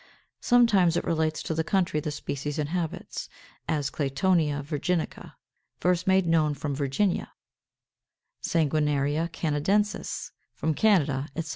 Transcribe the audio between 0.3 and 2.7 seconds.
Sometimes it relates to the country the species